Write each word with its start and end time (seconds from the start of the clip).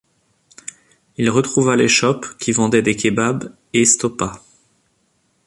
Il 1.17 1.29
retrouva 1.29 1.75
l’échoppe 1.75 2.25
qui 2.39 2.53
vendait 2.53 2.81
des 2.81 2.95
kebabs 2.95 3.55
et 3.73 3.85
stoppa. 3.85 4.41